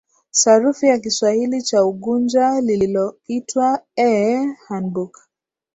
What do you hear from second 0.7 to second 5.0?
ya Kiswahili cha Unguja lililoitwa A hand